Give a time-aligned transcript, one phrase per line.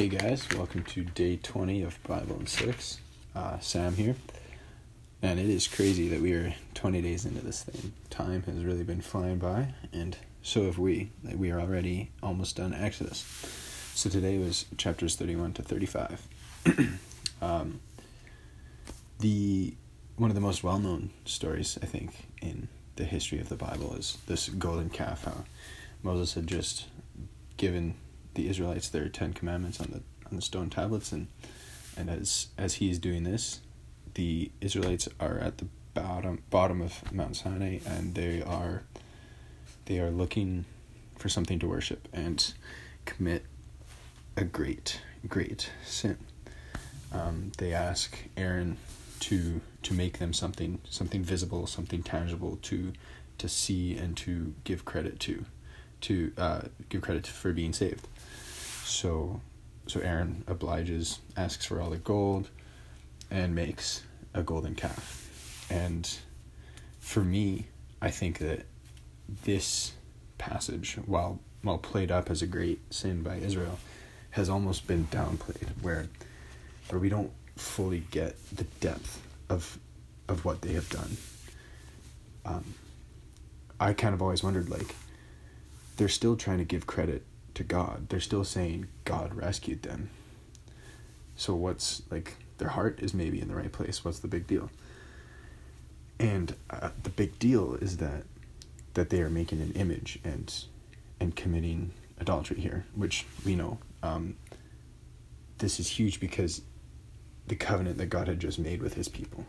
[0.00, 3.00] Hey guys, welcome to day 20 of Bible and 6.
[3.34, 4.16] Uh, Sam here.
[5.20, 7.92] And it is crazy that we are 20 days into this thing.
[8.08, 11.10] Time has really been flying by, and so have we.
[11.22, 13.26] We are already almost done Exodus.
[13.94, 16.26] So today was chapters 31 to 35.
[17.42, 17.80] um,
[19.18, 19.74] the
[20.16, 24.16] one of the most well-known stories, I think, in the history of the Bible is
[24.26, 25.24] this golden calf.
[25.24, 25.44] How
[26.02, 26.86] Moses had just
[27.58, 27.96] given
[28.34, 31.28] the Israelites their Ten Commandments on the on the stone tablets, and
[31.96, 33.60] and as as he is doing this,
[34.14, 38.82] the Israelites are at the bottom bottom of Mount Sinai, and they are
[39.86, 40.64] they are looking
[41.18, 42.54] for something to worship and
[43.04, 43.44] commit
[44.36, 46.16] a great great sin.
[47.12, 48.76] Um, they ask Aaron
[49.20, 52.92] to to make them something something visible, something tangible to
[53.40, 55.46] to see and to give credit to,
[56.02, 58.06] to uh, give credit for being saved.
[58.90, 59.40] So,
[59.86, 62.50] so Aaron obliges, asks for all the gold,
[63.30, 64.02] and makes
[64.34, 65.66] a golden calf.
[65.70, 66.08] And
[66.98, 67.68] for me,
[68.02, 68.66] I think that
[69.44, 69.92] this
[70.38, 73.78] passage, while while played up as a great sin by Israel,
[74.30, 76.08] has almost been downplayed, where
[76.88, 79.78] where we don't fully get the depth of
[80.28, 81.16] of what they have done.
[82.44, 82.74] Um,
[83.78, 84.94] I kind of always wondered, like,
[85.96, 87.24] they're still trying to give credit
[87.60, 88.08] to God.
[88.08, 90.08] They're still saying God rescued them.
[91.36, 94.02] So what's like their heart is maybe in the right place.
[94.02, 94.70] What's the big deal?
[96.18, 98.24] And uh, the big deal is that
[98.94, 100.52] that they are making an image and
[101.20, 103.78] and committing adultery here, which we know.
[104.02, 104.36] Um,
[105.58, 106.62] this is huge because
[107.46, 109.44] the covenant that God had just made with His people,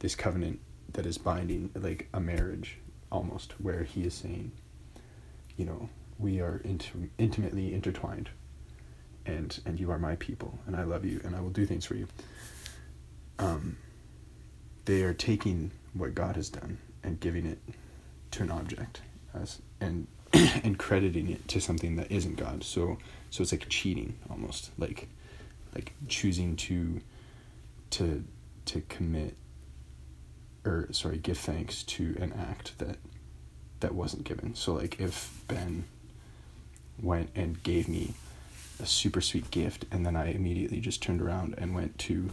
[0.00, 0.58] this covenant
[0.92, 2.78] that is binding, like a marriage
[3.12, 4.50] almost, where He is saying,
[5.56, 5.88] you know,
[6.22, 8.30] we are int- intimately intertwined
[9.26, 11.84] and and you are my people and I love you and I will do things
[11.84, 12.06] for you.
[13.38, 13.76] Um,
[14.84, 17.58] they are taking what God has done and giving it
[18.32, 19.02] to an object
[19.34, 22.64] as and and crediting it to something that isn't God.
[22.64, 22.98] So
[23.30, 25.08] so it's like cheating almost like
[25.74, 27.00] like choosing to
[27.90, 28.24] to
[28.66, 29.36] to commit
[30.64, 32.96] or sorry give thanks to an act that
[33.80, 34.54] that wasn't given.
[34.54, 35.84] So like if Ben
[37.00, 38.14] went and gave me
[38.80, 42.30] a super sweet gift and then I immediately just turned around and went to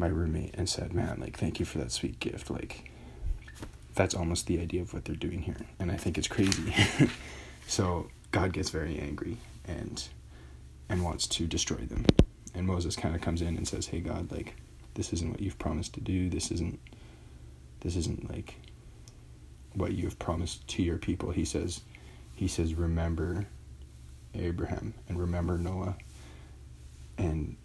[0.00, 2.90] my roommate and said, "Man, like thank you for that sweet gift." Like
[3.94, 6.74] that's almost the idea of what they're doing here, and I think it's crazy.
[7.68, 10.08] so God gets very angry and
[10.88, 12.04] and wants to destroy them.
[12.54, 14.56] And Moses kind of comes in and says, "Hey God, like
[14.94, 16.28] this isn't what you've promised to do.
[16.30, 16.80] This isn't
[17.80, 18.56] this isn't like
[19.74, 21.82] what you have promised to your people." He says
[22.34, 23.46] he says, "Remember
[24.34, 25.96] Abraham and remember Noah.
[27.18, 27.56] And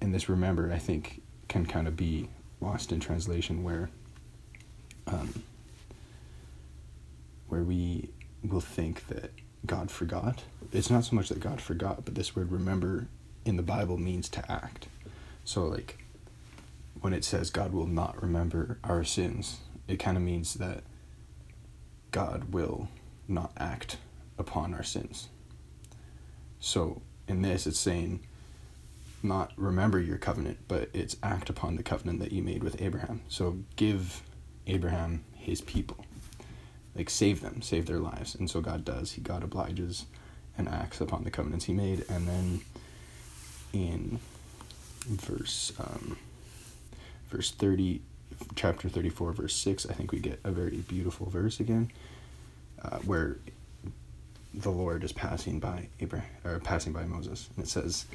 [0.00, 2.28] and this remember I think can kind of be
[2.60, 3.90] lost in translation where
[5.06, 5.42] um,
[7.48, 8.10] where we
[8.42, 9.32] will think that
[9.66, 10.44] God forgot.
[10.72, 13.08] It's not so much that God forgot, but this word remember
[13.44, 14.86] in the Bible means to act.
[15.44, 16.04] So like
[17.00, 19.58] when it says God will not remember our sins,
[19.88, 20.82] it kind of means that
[22.10, 22.88] God will
[23.26, 23.96] not act
[24.38, 25.28] upon our sins.
[26.60, 28.20] So in this, it's saying,
[29.22, 33.22] not remember your covenant, but it's act upon the covenant that you made with Abraham.
[33.28, 34.22] So give
[34.66, 36.04] Abraham his people,
[36.94, 38.34] like save them, save their lives.
[38.34, 39.12] And so God does.
[39.12, 40.06] He God obliges
[40.56, 42.04] and acts upon the covenants he made.
[42.08, 42.60] And then
[43.72, 44.18] in
[45.06, 46.18] verse um,
[47.28, 48.02] verse thirty,
[48.54, 51.90] chapter thirty four, verse six, I think we get a very beautiful verse again,
[52.82, 53.38] uh, where
[54.52, 58.06] the Lord is passing by Abraham or passing by Moses, and it says,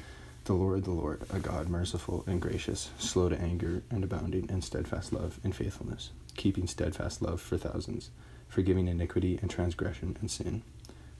[0.44, 4.62] "The Lord, the Lord, a God merciful and gracious, slow to anger and abounding in
[4.62, 8.10] steadfast love and faithfulness, keeping steadfast love for thousands,
[8.48, 10.62] forgiving iniquity and transgression and sin."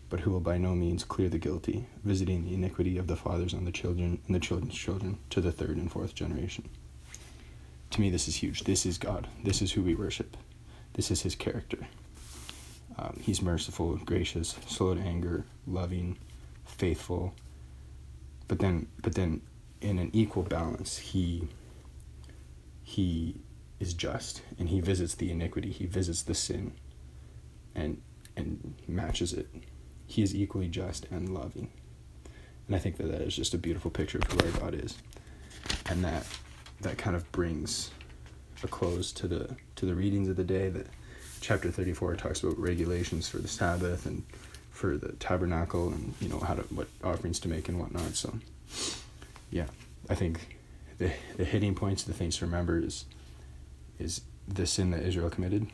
[0.08, 3.52] But who will by no means clear the guilty, visiting the iniquity of the fathers
[3.52, 6.68] on the children and the children's children to the third and fourth generation.
[7.90, 8.62] To me, this is huge.
[8.64, 9.26] This is God.
[9.42, 10.36] This is who we worship.
[10.92, 11.88] This is His character.
[12.98, 16.18] Um, he's merciful, gracious, slow to anger, loving,
[16.64, 17.34] faithful.
[18.48, 19.42] But then, but then,
[19.80, 21.48] in an equal balance, he
[22.82, 23.36] he
[23.80, 25.70] is just, and he visits the iniquity.
[25.70, 26.72] He visits the sin,
[27.74, 28.00] and
[28.36, 29.48] and matches it.
[30.06, 31.68] He is equally just and loving,
[32.66, 34.96] and I think that that is just a beautiful picture of who our God is,
[35.90, 36.24] and that
[36.80, 37.90] that kind of brings
[38.62, 40.86] a close to the to the readings of the day that
[41.40, 44.22] chapter 34 talks about regulations for the Sabbath and
[44.70, 48.14] for the tabernacle and you know how to what offerings to make and whatnot.
[48.14, 48.38] So
[49.50, 49.66] yeah,
[50.08, 50.58] I think
[50.98, 53.04] the the hitting points, the things to remember is
[53.98, 55.66] is the sin that Israel committed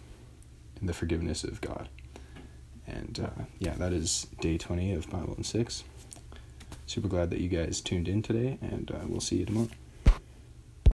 [0.81, 1.89] and the forgiveness of God.
[2.87, 5.85] And uh, yeah, that is day 20 of Bible and 6.
[6.87, 9.69] Super glad that you guys tuned in today, and uh, we'll see you tomorrow.